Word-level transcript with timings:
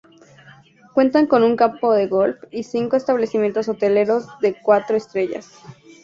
Cuentan 0.95 1.27
con 1.27 1.43
un 1.43 1.55
campo 1.55 1.93
de 1.93 2.07
golf 2.07 2.39
y 2.49 2.63
cinco 2.63 2.95
establecimientos 2.95 3.69
hoteleros 3.69 4.25
de 4.39 4.55
cuatro 4.59 4.97
estrellas. 4.97 5.51